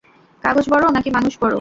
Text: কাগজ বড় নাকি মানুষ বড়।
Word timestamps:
কাগজ 0.43 0.65
বড় 0.69 0.83
নাকি 0.91 1.09
মানুষ 1.11 1.33
বড়। 1.41 1.49